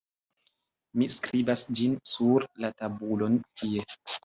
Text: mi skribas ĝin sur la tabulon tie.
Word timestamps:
mi 1.01 1.07
skribas 1.15 1.65
ĝin 1.81 1.95
sur 2.15 2.47
la 2.65 2.73
tabulon 2.83 3.39
tie. 3.63 3.89